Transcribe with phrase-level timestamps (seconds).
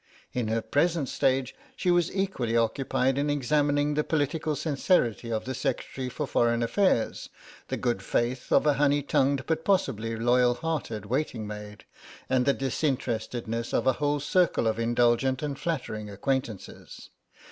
[0.33, 5.53] In her present stage she was equally occupied in examining the political sincerity of the
[5.53, 7.29] Secretary for Foreign Affairs,
[7.67, 11.85] the good faith of a honey tongued but possibly loyal hearted waiting maid,
[12.31, 17.11] and the disinterestedness of a whole circle of indulgent and flattering acquaintances.